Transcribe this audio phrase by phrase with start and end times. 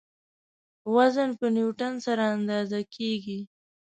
[0.93, 3.39] وزن په نیوټن سره اندازه کیږي.